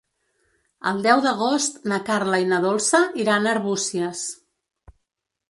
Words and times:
El 0.91 1.03
deu 1.07 1.21
d'agost 1.25 1.77
na 1.91 1.99
Carla 2.07 2.39
i 2.45 2.49
na 2.55 2.59
Dolça 2.65 3.03
iran 3.27 3.47
a 3.47 3.53
Arbúcies. 3.53 4.27